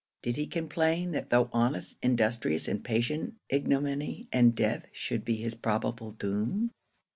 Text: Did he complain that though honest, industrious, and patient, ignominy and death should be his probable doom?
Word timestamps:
Did 0.23 0.35
he 0.35 0.47
complain 0.47 1.11
that 1.11 1.29
though 1.29 1.47
honest, 1.53 1.99
industrious, 2.01 2.67
and 2.67 2.83
patient, 2.83 3.35
ignominy 3.51 4.27
and 4.31 4.55
death 4.55 4.87
should 4.91 5.23
be 5.23 5.35
his 5.35 5.53
probable 5.53 6.13
doom? 6.13 6.71